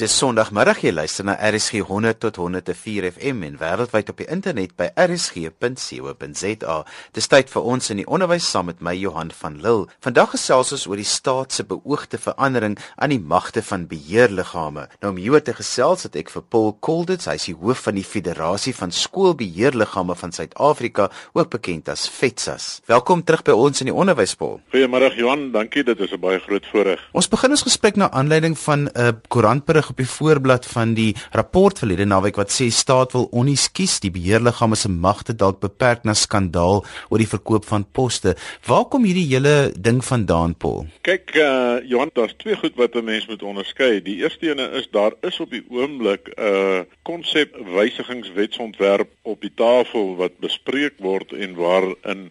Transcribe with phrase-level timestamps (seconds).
[0.00, 4.70] Dis Sondagmiddag jy luister na RSG 100 tot 104 FM en wêreldwyd op die internet
[4.78, 6.76] by rsg.co.za.
[7.12, 9.90] Dis tyd vir ons in die onderwys saam met my Johan van Lille.
[10.00, 14.86] Vandag gesels ons oor die staat se beoogde verandering aan die magte van beheerliggame.
[15.02, 18.00] Nou om hieroor te gesels het ek vir Paul Colditz, hy is die hoof van
[18.00, 22.70] die Federasie van Skoolbeheerliggame van Suid-Afrika, ook bekend as FETSAS.
[22.88, 24.62] Welkom terug by ons in die onderwys Paul.
[24.72, 27.04] Goeiemôre Johan, dankie, dit is 'n baie groot voorreg.
[27.12, 30.94] Ons begin ons gesprek na aanleiding van 'n uh, koerantberig berig op die voorblad van
[30.94, 33.68] die rapport verlede naweek wat sê staat wil onnies
[34.00, 38.34] die beheerliggame se magte dalk beperk na skandaal oor die verkoop van poste.
[38.66, 40.86] Waar kom hierdie hele ding vandaan, Paul?
[41.02, 44.02] Kyk, uh Johan, daar's twee goed wat 'n mens moet onderskei.
[44.02, 49.54] Die eerste ene is daar is op die oomblik 'n uh, konsep wysigingswetsontwerp op die
[49.54, 52.30] tafel wat bespreek word en waarin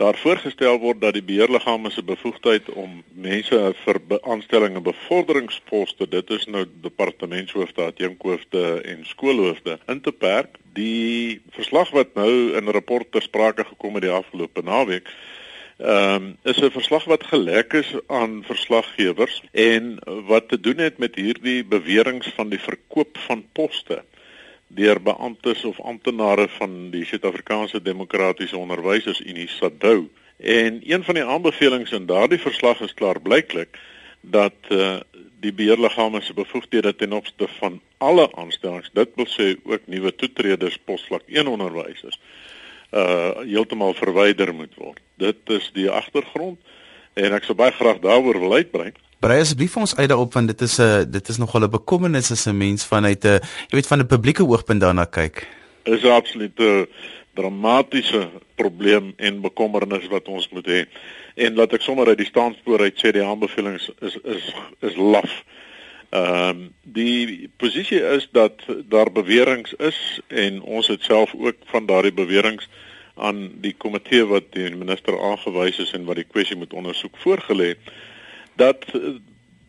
[0.00, 3.98] daar voorgestel word dat die beheerliggame se bevoegdheid om mense vir
[4.32, 10.56] aanstellings en bevorderingsposte, dit is nou departementshoofde, adjunkhoofde en skoolhoofde in te perk.
[10.78, 15.12] Die verslag wat nou in 'n rapport ter sprake gekom het die afgelope naweek,
[15.78, 20.98] ehm um, is 'n verslag wat gelek is aan verslaggewers en wat te doen het
[20.98, 24.02] met hierdie beweringe van die verkoop van poste
[24.74, 30.08] deur beamptes of amptenare van die Suid-Afrikaanse Demokratiese Onderwysersunie SADU.
[30.36, 33.78] En een van die aanbevelings in daardie verslag is klaar blyklik
[34.20, 35.00] dat uh,
[35.40, 40.78] die beheerliggame se bevoegdhede ten opsigte van alle aanstellings, dit wil sê ook nuwe toetreders
[40.84, 42.20] posvlak 1 onderwysers,
[42.90, 44.98] uh heeltemal verwyder moet word.
[45.14, 46.58] Dit is die agtergrond
[47.14, 48.90] en ek sou baie graag daaroor wil uitbrei.
[49.20, 52.30] Brei asseblief vir ons uit daarop want dit is 'n dit is nogal 'n bekommernis
[52.32, 55.46] as 'n mens vanuit 'n jy weet van 'n publieke oogpunt daarna kyk.
[55.84, 56.86] Is absoluut 'n
[57.34, 60.86] dramatiese probleem en bekommernis wat ons moet hê.
[61.34, 65.44] En laat ek sommer uit die staanspoor uit sê die aanbevelings is is is laf.
[66.10, 68.54] Ehm um, die posisie is dat
[68.88, 72.64] daar beweringe is en ons het self ook van daardie beweringe
[73.16, 77.76] aan die komitee wat die minister aangewys is en wat die kwessie moet ondersoek voorgelê
[78.60, 79.16] dat eh,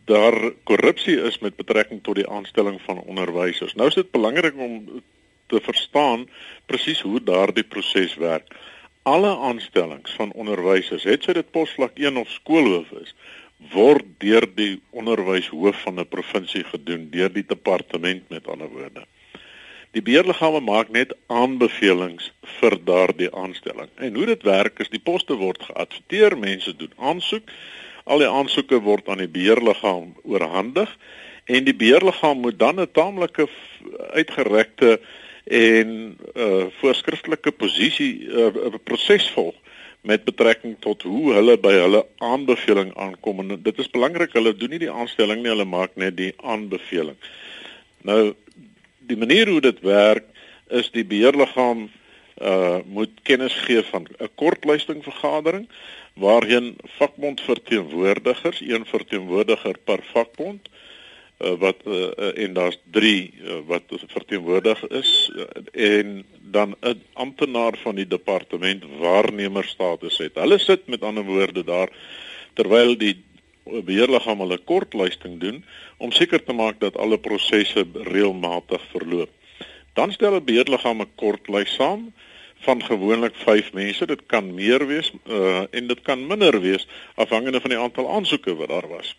[0.04, 0.36] daar
[0.68, 3.74] korrupsie is met betrekking tot die aanstelling van onderwysers.
[3.74, 5.02] Nou is dit belangrik om
[5.46, 6.26] te verstaan
[6.66, 8.54] presies hoe daardie proses werk.
[9.02, 13.14] Alle aanstellings van onderwysers, het sy dit posvlak 1 of skoolhoof is,
[13.72, 19.04] word deur die onderwyshoof van 'n provinsie gedoen, deur die departement met ander woorde.
[19.92, 23.90] Die beheerliggame maak net aanbevelings vir daardie aanstelling.
[23.94, 27.50] En hoe dit werk is die poste word geadverteer, mense doen aansoek
[28.04, 30.90] Al die aansoeke word aan die beheerliggaam oorhandig
[31.44, 33.48] en die beheerliggaam moet dan 'n taamlike
[34.10, 35.00] uitgerekte
[35.44, 39.54] en uh voorskriftelike posisie uh, 'n uh, proses volg
[40.02, 44.70] met betrekking tot hoe hulle by hulle aanbeveling aankom en dit is belangrik hulle doen
[44.70, 47.16] nie die aanstelling nie hulle maak net die aanbeveling.
[48.02, 48.34] Nou
[48.98, 50.26] die manier hoe dit werk
[50.70, 51.90] is die beheerliggaam
[52.42, 55.68] uh moet kennis gee van 'n kortluisting vergadering
[56.14, 60.68] waarheen vakbondverteenwoordigers, een verteenwoordiger per vakbond
[61.38, 67.76] uh, wat uh, en daar's 3 uh, wat verteenwoordig is uh, en dan 'n amptenaar
[67.82, 70.34] van die departement waarnemerstatus het.
[70.34, 71.88] Hulle sit met ander woorde daar
[72.52, 73.22] terwyl die
[73.64, 75.64] beheerliggaam hulle kortluisting doen
[75.96, 79.30] om seker te maak dat alle prosesse reëlmatig verloop.
[79.92, 82.12] Dan stel 'n beheerliggaam 'n kortlys saam
[82.62, 84.06] van gewoonlik 5 mense.
[84.06, 88.54] Dit kan meer wees uh, en dit kan minder wees afhangende van die aantal aansoeke
[88.54, 89.16] wat daar was.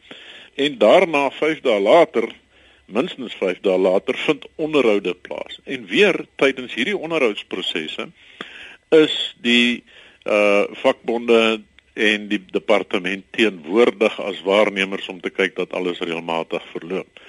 [0.56, 2.30] En daarna 5 dae later,
[2.86, 5.59] minstens 5 dae later vind onderhoude plaas.
[5.64, 8.09] En weer tydens hierdie onderhoudsprosesse
[8.90, 9.84] is die
[10.24, 11.62] uh vakbonde
[11.94, 17.20] en die departement teenwoordig as waarnemers om te kyk dat alles reëlmatig verloop.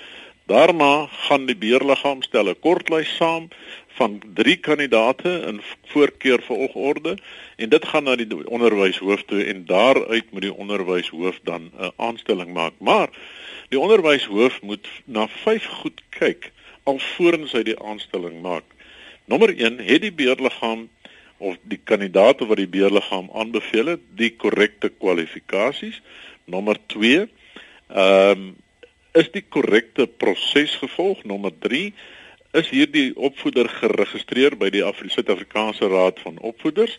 [0.46, 3.48] Daarna gaan die beheerliggaam stel 'n kortlys saam
[3.96, 5.60] van 3 kandidate in
[5.92, 7.16] voorkeur volgorde
[7.56, 12.52] en dit gaan na die onderwyshoof toe en daaruit moet die onderwyshoof dan 'n aanstelling
[12.52, 12.72] maak.
[12.78, 13.08] Maar
[13.68, 18.64] die onderwyshoof moet na 5 goed kyk alvorens hy die aanstelling maak.
[19.24, 20.88] Nommer 1 het die beheerliggaam
[21.38, 26.02] of die kandidate wat die beheerliggaam aanbeveel het, die korrekte kwalifikasies.
[26.44, 27.28] Nommer 2
[27.88, 28.62] ehm um,
[29.14, 31.22] is die korrekte proses gevolg.
[31.24, 31.52] Nommer
[32.54, 36.98] is hierdie opvoeder geregistreer by die Suid-Afrikaanse Raad van Opvoeders.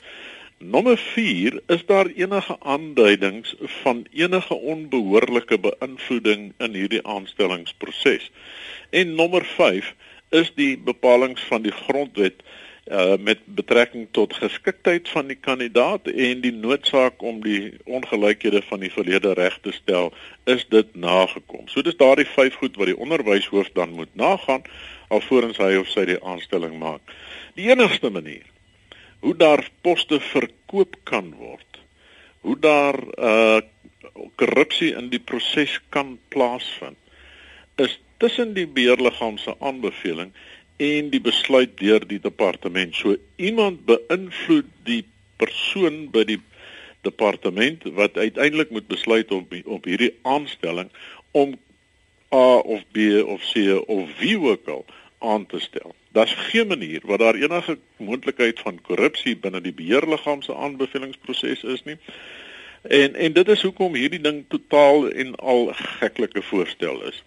[0.60, 8.32] Nommer 4 is daar enige aanduidings van enige onbehoorlike beïnvloeding in hierdie aanstellingsproses.
[8.90, 9.94] En nommer 5
[10.32, 12.44] is die bepalinge van die grondwet
[12.86, 18.80] uh met betrekking tot geskiktheid van die kandidaat en die noodsaak om die ongelykhede van
[18.80, 21.66] die verlede reg te stel, is dit nagekom.
[21.68, 24.62] So dis daardie vyf goed wat die onderwyshoof dan moet nagaan
[25.10, 27.02] alvorens hy of sy die aanstelling maak.
[27.58, 28.46] Die enigste manier
[29.26, 31.80] hoe daar poste verkoop kan word,
[32.46, 33.62] hoe daar uh
[34.38, 36.98] korrupsie in die proses kan plaasvind,
[37.82, 40.32] is tussen die beheerliggaam se aanbeveling
[40.78, 42.96] en die besluit deur die departement.
[42.96, 45.04] So iemand beïnvloed die
[45.40, 46.42] persoon by die
[47.06, 50.90] departement wat uiteindelik moet besluit op op hierdie aanstelling
[51.32, 51.56] om
[52.34, 54.86] A of B of C of wie ook al
[55.20, 55.96] aan te stel.
[56.12, 61.84] Daar's geen manier wat daar enige moontlikheid van korrupsie binne die beheerliggaam se aanbevelingsproses is
[61.84, 61.98] nie.
[62.82, 67.24] En en dit is hoekom hierdie ding totaal en al geklike voorstel is.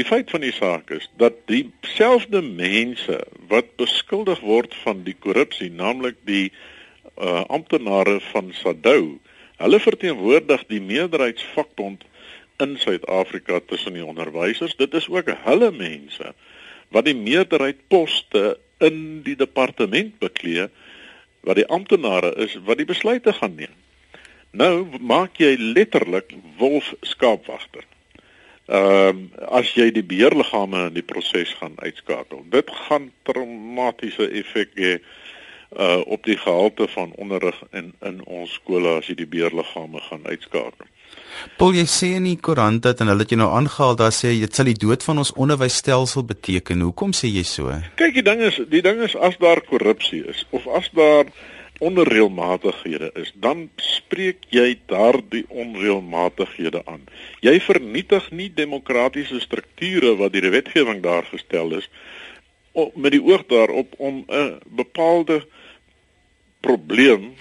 [0.00, 3.18] Die feit van die saak is dat dieselfde mense
[3.50, 9.18] wat beskuldig word van die korrupsie, naamlik die uh, amptenare van SADU,
[9.60, 12.08] hulle verteenwoordig die meerderheidsvakbond
[12.64, 14.78] in Suid-Afrika tussen die onderwysers.
[14.80, 16.32] Dit is ook hulle mense
[16.92, 20.70] wat die meerderheid poste in die departement beklee
[21.44, 23.76] wat die amptenare is wat die besluite gaan neem.
[24.56, 27.84] Nou maak jy letterlik wolf skaapwagter
[28.72, 29.18] ehm um,
[29.52, 32.40] as jy die beheerliggame in die proses gaan uitskakel.
[32.48, 34.94] Dit gaan traumatiese effek hê
[35.72, 40.24] uh op die gehalte van onderrig in in ons skole as jy die beheerliggame gaan
[40.24, 40.88] uitskakel.
[41.58, 44.32] Paul jy sê in die koerant dat en hulle het jy nou aangehaal daar sê
[44.40, 46.84] dit sal die dood van ons onderwysstelsel beteken.
[46.88, 47.72] Hoekom sê jy so?
[48.00, 51.28] Kyk, die ding is die ding is as daar korrupsie is of as daar
[51.82, 53.68] onreëlmatighede is, dan
[54.12, 57.06] spreek jy daardie onreëlmatighede aan.
[57.40, 61.88] Jy vernietig nie demokratiese strukture wat deur die wetgewing daar gestel is
[62.72, 65.46] met die oog daarop om 'n bepaalde
[66.60, 67.32] probleem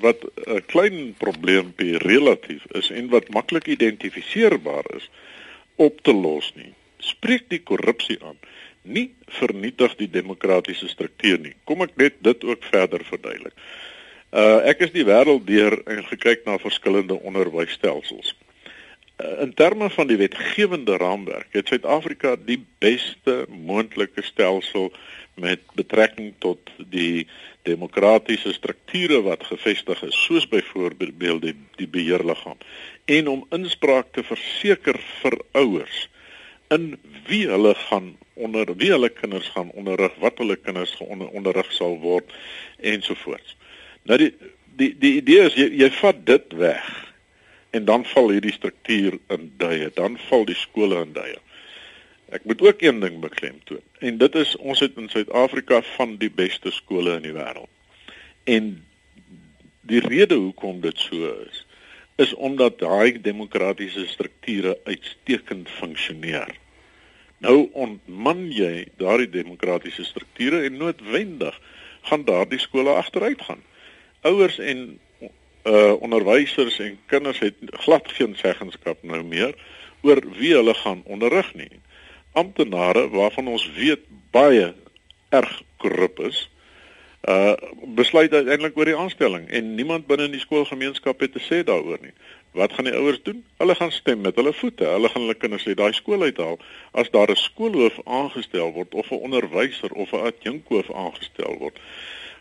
[0.00, 5.10] wat 'n klein probleempie relatief is en wat maklik identifiseerbaar is
[5.76, 6.74] op te los nie.
[6.98, 8.38] Spreek die korrupsie aan
[8.82, 11.54] nie vernietig die demokratiese struktuur nie.
[11.64, 13.54] Kom ek net dit ook verder verduidelik.
[14.36, 18.34] Uh ek is die wêreld deur en gekyk na verskillende onderwysstelsels.
[19.16, 24.90] Uh, in terme van die wetgewende raamwerk het Suid-Afrika die beste moontlike stelsel
[25.40, 27.24] met betrekking tot die
[27.64, 32.60] demokratiese strukture wat gevestig is, soos byvoorbeeld die, die beheerliggaam
[33.08, 36.06] en om inspraak te verseker vir ouers
[36.76, 36.92] in
[37.30, 41.96] wie hulle gaan onder wie hulle kinders gaan onderrig, wat hulle kinders onder, onderrig sal
[42.04, 42.32] word
[42.84, 43.55] ensovoorts.
[44.06, 44.32] Nou die
[44.76, 46.86] die die idee is jy jy vat dit weg
[47.76, 51.38] en dan val hierdie struktuur in duie, dan val die skole in duie.
[52.34, 56.30] Ek moet ook een ding beklemtoon en dit is ons het in Suid-Afrika van die
[56.30, 57.72] beste skole in die wêreld.
[58.44, 58.76] En
[59.90, 61.64] die rede hoekom dit so is
[62.16, 66.48] is omdat daai demokratiese strukture uitstekend funksioneer.
[67.44, 71.58] Nou ontman jy daardie demokratiese strukture en noodwendig
[72.08, 73.60] gaan daardie skole agteruit gaan
[74.26, 74.98] ouers en
[75.66, 77.54] uh onderwysers en kinders het
[77.86, 79.54] glad geen seggenskap nou meer
[80.06, 81.80] oor wie hulle gaan onderrig nie.
[82.32, 84.74] Amptenare waarvan ons weet baie
[85.34, 86.44] erg korrup is,
[87.26, 87.54] uh
[87.98, 91.98] besluit uiteindelik oor die aanstelling en niemand binne in die skoolgemeenskap het te sê daaroor
[92.02, 92.14] nie.
[92.56, 93.42] Wat gaan die ouers doen?
[93.58, 94.86] Hulle gaan stem met hulle voete.
[94.86, 96.60] Hulle gaan hulle kinders uit daai skool uithaal
[96.92, 101.80] as daar 'n skoolhoof aangestel word of 'n onderwyser of 'n adjunkhoof aangestel word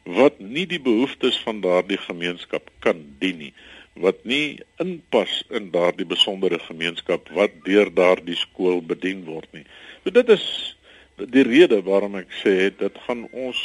[0.06, 3.54] wat nie die behoeftes van daardie gemeenskap kan dien nie
[3.96, 9.64] wat nie inpas in daardie besondere gemeenskap wat deur daardie skool bedien word nie.
[10.04, 10.46] So dit is
[11.16, 13.60] die rede waarom ek sê dit gaan ons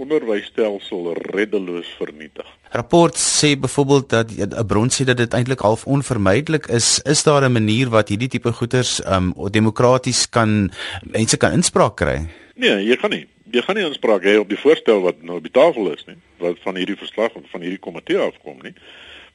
[0.00, 2.48] onderwysstelsel reddeloos vernietig.
[2.72, 7.00] Rapport sê byvoorbeeld dat 'n bron sê dat dit eintlik half onvermydelik is.
[7.04, 12.28] Is daar 'n manier wat hierdie tipe goeders um demokraties kan mense kan inspraak kry?
[12.54, 15.46] Nee, jy kan nie jy gaan nie inspraak hê op die voorstel wat nou op
[15.46, 18.74] die tafel is nie, wat van hierdie verslag van hierdie komitee afkom nie.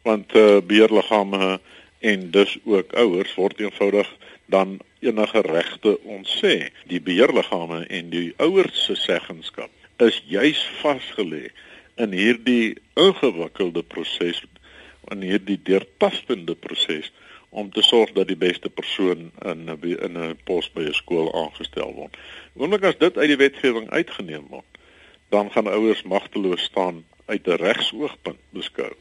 [0.07, 1.59] Want eh uh, beheerliggame
[1.99, 4.09] en dus ook ouers word eenvoudig
[4.45, 6.71] dan enige regte ontsê.
[6.89, 9.69] Die beheerliggame en die ouers se seggenskap
[10.01, 11.51] is juis vasgelê
[12.01, 14.41] in hierdie ingewikkelde proses
[15.11, 17.11] in hierdie deurtastende proses
[17.51, 21.33] om te sorg dat die beste persoon in 'n in 'n pos by 'n skool
[21.43, 22.17] aangestel word.
[22.55, 24.71] Oomblik as dit uit die wetgewing uitgeneem word,
[25.29, 28.93] dan gaan ouers magteloos staan uit 'n regsoogpunt beskou.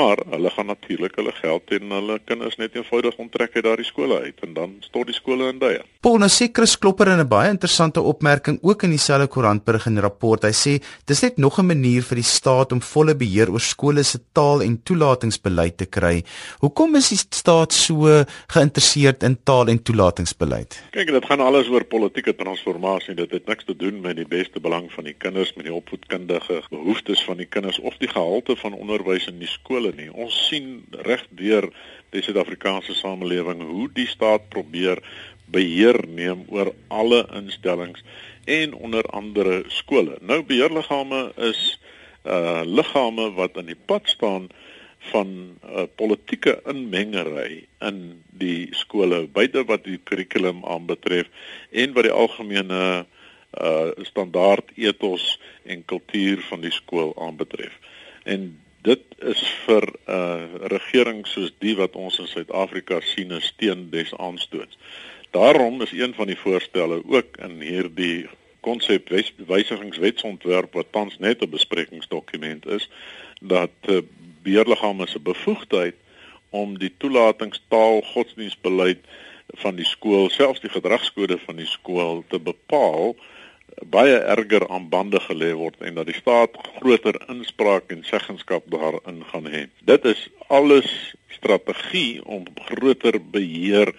[0.00, 4.20] Maar hulle gaan natuurlik hulle geld en hulle kinders net eenvoudig onttrek uit daardie skole
[4.24, 5.80] uit en dan stort die skole in duie.
[6.00, 10.00] Paul nou sê Chris Klopper in 'n baie interessante opmerking ook in dieselfde koerantberig en
[10.00, 10.42] rapport.
[10.42, 10.72] Hy sê
[11.04, 14.62] dis net nog 'n manier vir die staat om volle beheer oor skole se taal
[14.62, 16.24] en toelatingsbeleid te kry.
[16.60, 20.82] Hoekom is die staat so geïnteresseerd in taal en toelatingsbeleid?
[20.90, 23.14] Kyk, dit gaan alles oor politieke transformasie.
[23.14, 26.62] Dit het niks te doen met die beste belang van die kinders, met die opvoedkundige
[26.70, 30.10] behoeftes van die kinders of die gehalte van onderwys in die skole nie.
[30.12, 31.68] Ons sien reg deur
[32.10, 35.02] die Suid-Afrikaanse samelewing hoe die staat probeer
[35.50, 38.02] beheer neem oor alle instellings
[38.50, 40.18] en onder andere skole.
[40.20, 41.78] Nou beheerliggame is
[42.24, 44.50] uh liggame wat in die pad staan
[45.08, 48.00] van uh, politieke inmengery in
[48.36, 51.30] die skole, beide wat die kurrikulum aanbetref
[51.70, 52.82] en wat die algemene
[53.50, 57.72] uh standaard ethos en kultuur van die skool aanbetref.
[58.22, 63.40] En dit is vir 'n uh, regering soos die wat ons in Suid-Afrika sien 'n
[63.40, 64.78] steen des aanstoots.
[65.30, 68.28] Daarom is een van die voorstelle ook in hierdie
[68.60, 69.08] konsep
[69.46, 72.90] wysigingswetsontwerp wat tans net 'n besprekingsdokument is
[73.40, 73.98] dat uh,
[74.42, 75.94] beheerliggame se bevoegdheid
[76.50, 78.98] om die toelatingstaal godsdienstbeleid
[79.62, 83.16] van die skool, selfs die gedragskode van die skool te bepaal
[83.90, 89.22] baie erger aan bande gelê word en dat die staat groter inspraak en seggenskap daarin
[89.32, 89.66] gaan hê.
[89.84, 93.94] Dit is alles strategie om groter beheer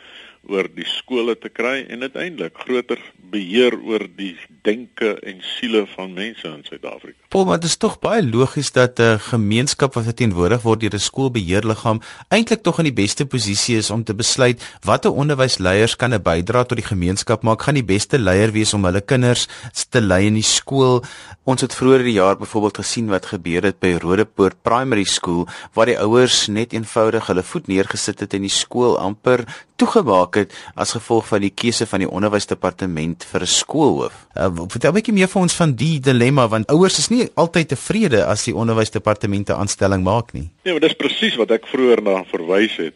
[0.49, 2.99] oor die skole te kry en uiteindelik groter
[3.31, 4.33] beheer oor die
[4.65, 7.17] denke en siele van mense in Suid-Afrika.
[7.31, 10.99] Paul, maar dit is tog baie logies dat 'n gemeenskap wat verteenwoordig word deur 'n
[10.99, 16.21] skoolbeheerliggaam eintlik tog in die beste posisie is om te besluit watter onderwysleiers kan 'n
[16.21, 19.47] bydrae tot die gemeenskap maak, gaan die beste leier wees om hulle kinders
[19.89, 21.03] te lei in die skool.
[21.43, 25.85] Ons het vroeër die jaar byvoorbeeld gesien wat gebeur het by Rodepoort Primary School waar
[25.85, 29.45] die ouers net eenvoudig hulle voet neergesit het en die skool amper
[29.81, 34.27] toegemaak het as gevolg van die keuse van die onderwysdepartement vir 'n skoolhoof.
[34.35, 37.67] Uh, vertel 'n bietjie meer vir ons van die dilemma want ouers is nie altyd
[37.67, 40.49] tevrede as die onderwysdepartement 'n aanstelling maak nie.
[40.63, 42.93] Nee, maar dis presies wat ek vroeër na verwys het.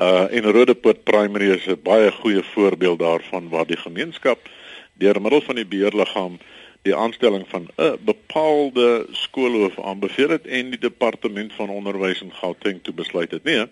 [0.00, 4.38] Uh en Rodepoort Primary is 'n baie goeie voorbeeld daarvan waar die gemeenskap
[4.94, 6.38] deur middel van die beheerliggaam
[6.82, 12.82] die aanstelling van 'n bepaalde skoolhoof aanbeveel het en die departement van onderwys in Gauteng
[12.82, 13.44] toe besluit het.
[13.44, 13.66] Nee,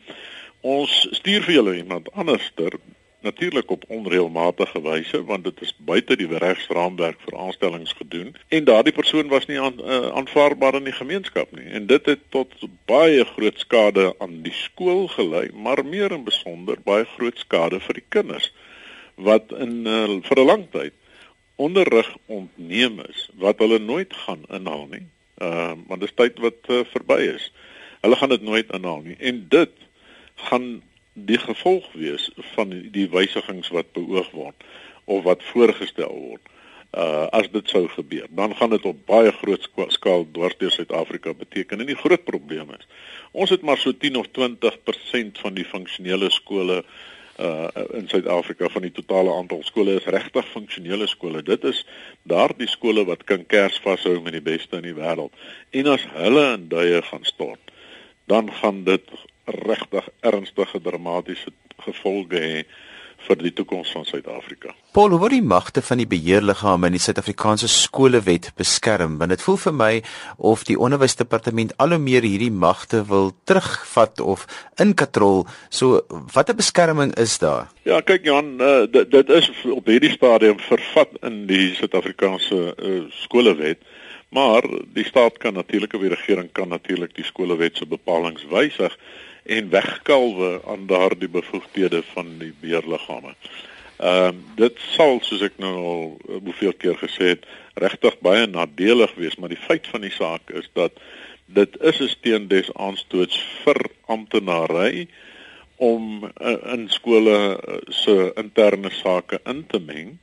[0.62, 2.78] ons stuur vir julle iemand anderster
[3.22, 8.94] natuurlik op onreëlmatige wyse want dit is buite die regsraamwerk vir aanstellings gedoen en daardie
[8.94, 11.68] persoon was nie aan, uh, aanvaarbaar in die gemeenskap nie.
[11.70, 12.54] En dit het tot
[12.90, 18.00] baie groot skade aan die skool gelei maar meer in besonder baie groot skade vir
[18.00, 18.50] die kinders
[19.14, 20.94] wat in uh, vir 'n lang tyd
[21.56, 25.06] onderrig ontneem is wat hulle nooit gaan inhaal nie.
[25.38, 27.52] Uh, want dit is tyd wat uh, verby is.
[28.00, 29.16] Hulle gaan dit nooit inhaal nie.
[29.18, 29.70] En dit
[30.34, 34.64] gaan die gevolg wees van die, wysigings wat beoog word
[35.04, 36.48] of wat voorgestel word.
[36.92, 41.32] Uh as dit sou gebeur, dan gaan dit op baie groot skaal dwars deur Suid-Afrika
[41.34, 42.84] beteken en die groot probleem is.
[43.32, 46.82] Ons het maar so 10 of 20% van die funksionele skole
[47.40, 51.42] uh in Suid-Afrika van die totale aantal skole is regtig funksionele skole.
[51.42, 51.80] Dit is
[52.28, 55.32] daardie skole wat kan kers vashou met die beste in die wêreld.
[55.70, 57.72] En as hulle in duie gaan stort,
[58.28, 59.08] dan gaan dit
[59.44, 62.64] regtig ernstige dramatiese gevolge hê
[63.22, 64.72] vir die toekoms van Suid-Afrika.
[64.96, 69.18] Paul, hoe word die magte van die beheerliggame in die Suid-Afrikaanse skolewet beskerm?
[69.20, 69.92] Want dit voel vir my
[70.52, 74.46] of die onderwysdepartement al hoe meer hierdie magte wil terugvat of
[74.82, 75.46] inkatrol.
[75.70, 76.02] So,
[76.34, 77.70] watter beskerming is daar?
[77.86, 83.02] Ja, kyk Jan, uh, dit, dit is op hierdie stadium vervat in die Suid-Afrikaanse uh,
[83.22, 83.82] skolewet.
[84.32, 84.64] Maar
[84.96, 88.96] die staat kan natuurlik of die regering kan natuurlik die skolewet se bepalinge wysig
[89.42, 93.34] en wegkalwe aan daardie bevoegdhede van die beheerliggame.
[93.96, 97.44] Ehm uh, dit sal soos ek nou al uh, hoeveel keer gesê het
[97.78, 100.98] regtig baie nadelig wees, maar die feit van die saak is dat
[101.46, 105.06] dit is 'n steen des aanstoots vir amptenary
[105.76, 110.18] om uh, in skole uh, se interne sake in te meng.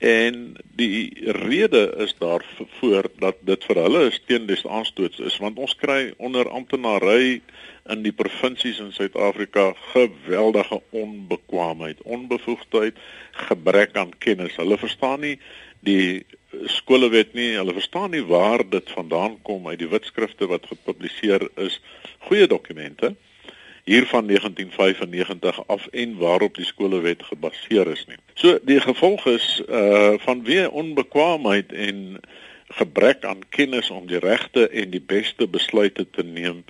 [0.00, 5.58] En die rede is daarvoor dat dit vir hulle 'n steen des aanstoots is want
[5.58, 7.42] ons kry onder amptenary
[7.86, 12.96] in die provinsies in Suid-Afrika geweldige onbekwaamheid, onbevoegdheid,
[13.30, 14.56] gebrek aan kennis.
[14.56, 15.38] Hulle verstaan nie
[15.80, 16.24] die
[16.64, 17.56] skolewet nie.
[17.56, 21.80] Hulle verstaan nie waar dit vandaan kom uit die wetskrifte wat gepubliseer is.
[22.18, 23.16] Goeie dokumente
[23.84, 28.18] hier van 1995 af en waarop die skolewet gebaseer is nie.
[28.34, 32.20] So die gevolg is uh vanweë onbekwaamheid en
[32.70, 36.64] gebrek aan kennis om die regte en die beste besluite te neem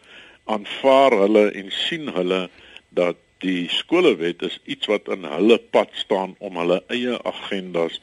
[0.45, 2.49] aanvaar hulle en sien hulle
[2.89, 8.01] dat die skolewet is iets wat in hulle pad staan om hulle eie agendas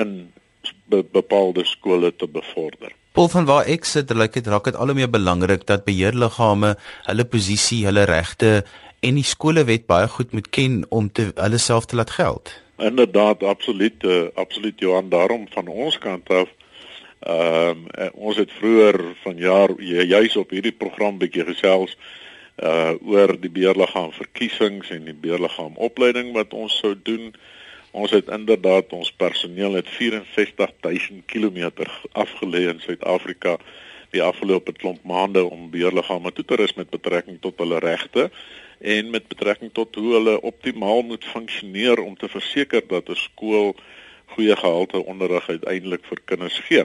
[0.00, 0.32] in
[0.92, 2.92] be bepaalde skole te bevorder.
[3.12, 6.76] Paul van waar ek sit, lyk dit raak dit al hoe meer belangrik dat beheerliggame
[7.08, 8.62] hulle posisie, hulle regte
[9.02, 12.52] en die skolewet baie goed moet ken om te hulle self te laat geld.
[12.78, 16.48] Inderdaad, absoluut, uh, absoluut Johan, daarom van ons kant af
[17.20, 21.96] ehm uh, ons het vroeër vanjaar juis op hierdie program bietjie gesels
[22.64, 27.34] uh oor die beheerliggaam verkiesings en die beheerliggaam opleiding wat ons sou doen.
[27.90, 31.70] Ons het inderdaad ons personeel het 64000 km
[32.12, 33.56] afgelê in Suid-Afrika
[34.10, 38.30] die afgelope klomp maande om beheerliggame toe te rus met betrekking tot hulle regte
[38.80, 43.74] en met betrekking tot hoe hulle optimaal moet funksioneer om te verseker dat 'n skool
[44.34, 46.84] goeie gehalte onderrig uiteindelik vir kinders gee.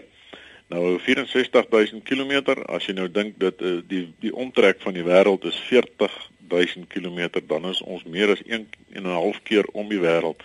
[0.67, 5.45] Nou 64000 km, as jy nou dink dat uh, die die omtrek van die wêreld
[5.45, 10.01] is 40000 km, dan is ons meer as 1 en 'n half keer om die
[10.01, 10.41] wêreld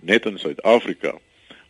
[0.00, 1.14] net in Suid-Afrika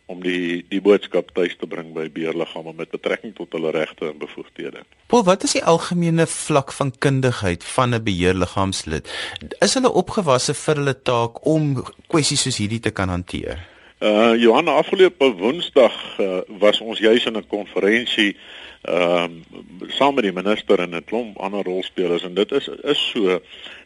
[0.07, 4.19] om die die boodskap tuis te bring by beheerliggame met betrekking tot hulle regte en
[4.21, 4.83] bevoegdhede.
[5.11, 9.11] Paul, wat is die algemene vlak van kundigheid van 'n beheerliggaamslid?
[9.59, 13.59] Is hulle opgewasse vir hulle taak om kwessies soos hierdie te kan hanteer?
[13.99, 18.37] Uh Johan, afgelope Woensdag uh, was ons juis in 'n konferensie
[18.81, 23.09] ehm uh, saam met die minister en 'n klomp ander rolspelers en dit is is
[23.11, 23.41] so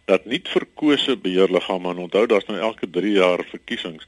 [0.06, 4.08] dat nie verkose beheerliggame onthou daar's nou elke 3 jaar verkiesings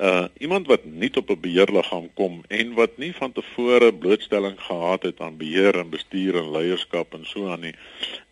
[0.00, 5.02] uh iemand wat nie op 'n beheerliggaam kom en wat nie van tevore blootstelling gehad
[5.02, 7.74] het aan beheer en bestuur en leierskap en so aan nie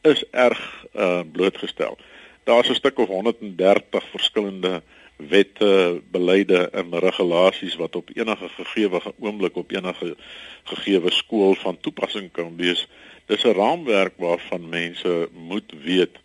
[0.03, 1.99] is erg uh blootgestel.
[2.45, 4.83] Daar's 'n stuk of 130 verskillende
[5.17, 10.17] wette, beleide en regulasies wat op enige gegeewe oomblik op enige
[10.63, 12.89] gegeewe skool van toepassing kan wees.
[13.27, 16.17] Dis 'n raamwerk waarvan mense moet weet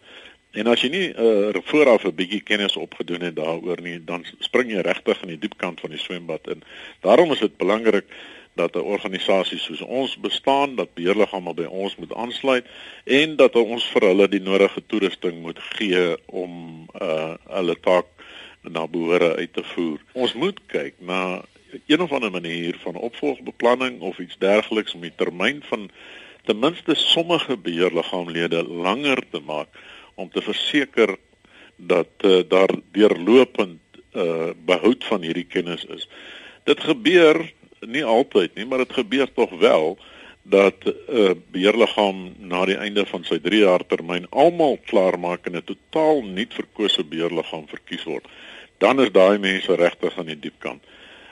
[0.53, 4.69] En as jy nie uh, vooraf 'n bietjie kennis opgedoen het daaroor nie, dan spring
[4.71, 6.61] jy regtig in die diep kant van die swembad in.
[7.01, 8.05] Daarom is dit belangrik
[8.53, 12.65] dat 'n organisasie soos ons bestaan, dat beheerliggame by ons moet aansluit
[13.03, 18.05] en dat ons vir hulle die nodige toerusting moet gee om uh hulle taak
[18.61, 19.99] na behoore uit te voer.
[20.13, 21.41] Ons moet kyk na
[21.87, 25.89] een of ander manier van opvolgbeplanning of iets dergeliks om die termyn van
[26.45, 29.67] ten minste sommige beheerliggaamlede langer te maak
[30.15, 31.15] om te verseker
[31.75, 33.79] dat uh, daar deurlopend
[34.13, 36.07] uh behoud van hierdie kennis is.
[36.69, 37.41] Dit gebeur
[37.81, 39.97] nie altyd nie, maar dit gebeur tog wel
[40.43, 45.55] dat 'n uh, beheerliggaam na die einde van sy 3 jaar termyn almal klaarmaak en
[45.55, 48.27] 'n totaal nuut verkose beheerliggaam verkies word.
[48.77, 50.83] Dan is daai mense regtig aan die diep kant.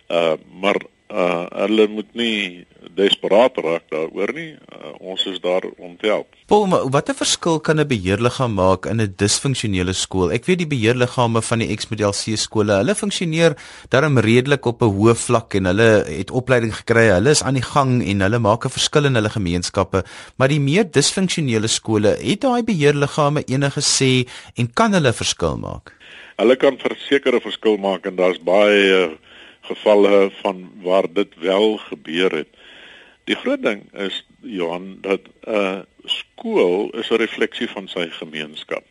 [0.09, 0.79] Uh maar
[1.11, 4.51] uh hulle moet nie desperaat raak daaroor nie.
[4.71, 6.27] Uh, ons is daar om te help.
[6.51, 10.31] Paul, watter verskil kan 'n beheerliggaam maak in 'n disfunksionele skool?
[10.31, 13.55] Ek weet die beheerliggame van die X-model C skole, hulle funksioneer
[13.89, 17.07] darm redelik op 'n hoë vlak en hulle het opleiding gekry.
[17.11, 20.03] Hulle is aan die gang en hulle maak 'n verskil in hulle gemeenskappe,
[20.37, 25.93] maar die meer disfunksionele skole, het daai beheerliggame enige sê en kan hulle verskil maak?
[26.37, 29.11] Hulle kan verseker 'n verskil maak en daar's baie uh,
[29.71, 32.51] gevalle van waar dit wel gebeur het.
[33.29, 38.83] Die groot ding is Johan dat 'n uh, skool is 'n refleksie van sy gemeenskap.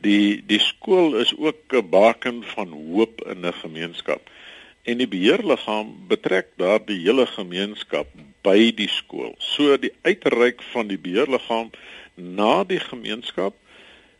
[0.00, 4.20] Die die skool is ook 'n baken van hoop in 'n gemeenskap.
[4.82, 8.06] En die beheerliggaam betrek daardie hele gemeenskap
[8.42, 9.34] by die skool.
[9.38, 11.70] So die uitreik van die beheerliggaam
[12.14, 13.54] na die gemeenskap,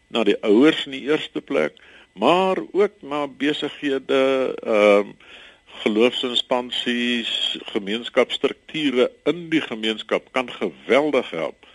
[0.09, 1.77] na die ouers in die eerste plek,
[2.13, 5.39] maar ook na besighede, ehm uh,
[5.81, 7.33] geloofsinstansies,
[7.73, 11.67] gemeenskapsstrukture in die gemeenskap kan geweldig help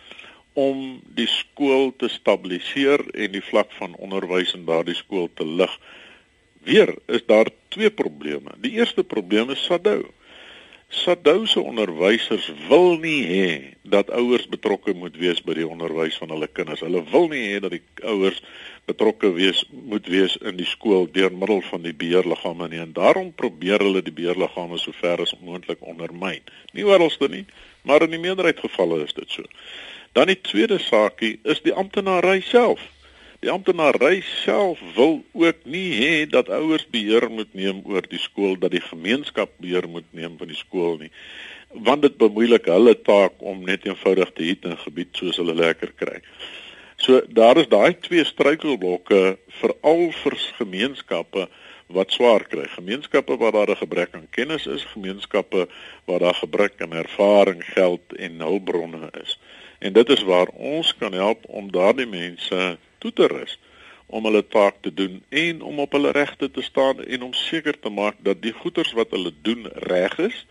[0.55, 5.73] om die skool te stabiliseer en die vlak van onderwys in daardie skool te lig.
[6.65, 8.55] Weer is daar twee probleme.
[8.63, 10.05] Die eerste probleem is SADU.
[10.89, 13.47] SADU se onderwysers wil nie hê
[13.81, 16.83] dat ouers betrokke moet wees by die onderwys van hulle kinders.
[16.85, 18.37] Hulle wil nie hê dat die ouers
[18.85, 22.81] betrokke wees moet wees in die skool deur middel van die beheerliggame nie.
[22.85, 26.45] En daarom probeer hulle die beheerliggame so ver as moontlik ondermyn.
[26.77, 27.45] Nie oralste nie,
[27.81, 29.45] maar in die meerderheid gevalle is dit so.
[30.15, 32.79] Dan die tweede saakie is die amptenary self.
[33.45, 38.55] Die amptenary self wil ook nie hê dat ouers beheer moet neem oor die skool,
[38.57, 41.11] dat die gemeenskap beheer moet neem van die skool nie,
[41.85, 45.93] want dit bemoeilik hulle taak om net eenvoudig te hê 'n gebied soos hulle lekker
[45.93, 46.17] kry.
[46.97, 51.45] So daar is daai twee struikelblokke veral vir gemeenskappe
[51.87, 52.65] wat swaar kry.
[52.65, 55.67] Gemeenskappe waar daar 'n gebrek aan kennis is, gemeenskappe
[56.05, 59.37] waar daar gebrek aan ervaring, geld en hulpbronne is.
[59.79, 63.57] En dit is waar ons kan help om daardie mense toe te rus
[64.05, 67.79] om hulle taak te doen en om op hulle regte te staan en om seker
[67.79, 70.45] te maak dat die goeders wat hulle doen reg is